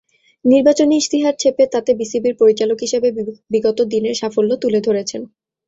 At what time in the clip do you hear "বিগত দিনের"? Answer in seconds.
3.53-4.15